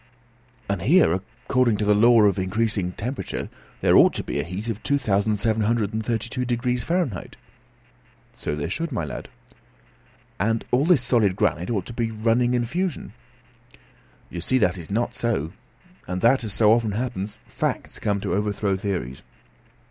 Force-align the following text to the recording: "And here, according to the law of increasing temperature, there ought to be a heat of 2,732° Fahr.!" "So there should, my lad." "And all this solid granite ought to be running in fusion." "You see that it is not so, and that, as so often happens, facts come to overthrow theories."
"And 0.67 0.81
here, 0.81 1.13
according 1.13 1.77
to 1.77 1.85
the 1.85 1.93
law 1.93 2.23
of 2.23 2.39
increasing 2.39 2.91
temperature, 2.93 3.49
there 3.81 3.95
ought 3.95 4.15
to 4.15 4.23
be 4.23 4.39
a 4.39 4.43
heat 4.43 4.67
of 4.67 4.81
2,732° 4.81 6.81
Fahr.!" 6.83 7.07
"So 8.33 8.55
there 8.55 8.69
should, 8.71 8.91
my 8.91 9.05
lad." 9.05 9.29
"And 10.39 10.65
all 10.71 10.85
this 10.85 11.03
solid 11.03 11.35
granite 11.35 11.69
ought 11.69 11.85
to 11.85 11.93
be 11.93 12.09
running 12.09 12.55
in 12.55 12.65
fusion." 12.65 13.13
"You 14.31 14.41
see 14.41 14.57
that 14.57 14.75
it 14.75 14.81
is 14.81 14.89
not 14.89 15.13
so, 15.13 15.53
and 16.07 16.21
that, 16.21 16.43
as 16.43 16.51
so 16.51 16.71
often 16.71 16.93
happens, 16.93 17.37
facts 17.45 17.99
come 17.99 18.19
to 18.21 18.33
overthrow 18.33 18.75
theories." 18.75 19.21